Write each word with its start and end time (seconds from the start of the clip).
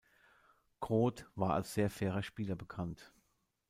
Groth 0.79 1.27
war 1.35 1.53
als 1.53 1.75
sehr 1.75 1.91
fairer 1.91 2.23
Spieler 2.23 2.55
bekannt. 2.55 3.13